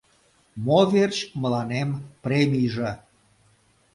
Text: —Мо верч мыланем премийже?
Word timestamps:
—Мо 0.65 0.79
верч 0.93 1.17
мыланем 1.41 1.89
премийже? 2.23 2.91